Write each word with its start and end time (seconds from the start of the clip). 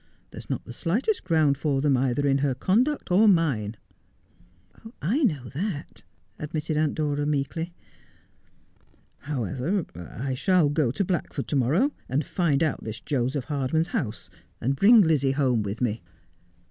There 0.31 0.39
is 0.39 0.49
not 0.49 0.65
the 0.65 0.73
slightest 0.73 1.23
ground 1.23 1.59
for 1.59 1.79
them 1.79 1.95
either 1.95 2.25
in 2.25 2.39
her 2.39 2.55
conduct 2.55 3.11
or 3.11 3.27
mine.'' 3.27 3.77
I 5.15 5.21
know 5.21 5.49
that,' 5.53 6.01
admitted 6.39 6.75
Aunt 6.75 6.95
Dora 6.95 7.23
meekly.' 7.27 7.71
However, 9.29 9.85
1 9.93 10.33
shall 10.33 10.69
go 10.69 10.89
to 10.89 11.05
Blackford 11.05 11.47
to 11.49 11.55
morrow, 11.55 11.91
and 12.09 12.25
find 12.25 12.63
out 12.63 12.83
this 12.83 12.99
Joseph 12.99 13.45
Hardman's 13.45 13.89
house, 13.89 14.31
and 14.59 14.75
bring 14.75 15.01
Lizzie 15.01 15.33
home 15.33 15.61
with 15.61 15.81
me.' 15.81 16.01